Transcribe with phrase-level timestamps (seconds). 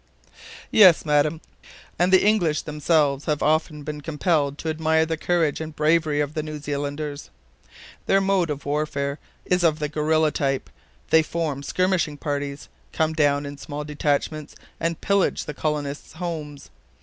[0.71, 1.41] "Yes, Madam,
[1.99, 6.33] and the English themselves have often been compelled to admire the courage and bravery of
[6.33, 7.29] the New Zealanders.
[8.07, 10.71] Their mode of warfare is of the guerilla type;
[11.11, 16.71] they form skirmishing parties, come down in small detachments, and pillage the colonists' homes.